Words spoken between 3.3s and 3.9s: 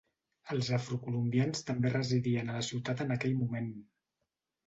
moment.